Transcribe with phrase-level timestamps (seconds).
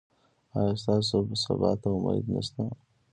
[0.57, 2.63] ایا ستاسو سبا ته امید نشته؟